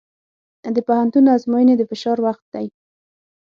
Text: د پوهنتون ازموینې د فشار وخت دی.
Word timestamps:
د 0.75 0.77
پوهنتون 0.87 1.25
ازموینې 1.35 1.75
د 1.77 1.83
فشار 1.89 2.17
وخت 2.25 2.43
دی. 2.55 2.67